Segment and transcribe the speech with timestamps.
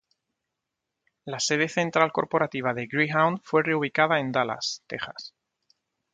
[1.25, 5.35] La sede central corporativa de Greyhound fue reubicada en Dallas, Texas.